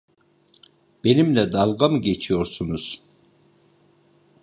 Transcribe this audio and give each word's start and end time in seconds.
Benimle 1.03 1.51
dalga 1.51 1.87
mı 1.89 1.97
geçiyorsunuz? 2.01 3.01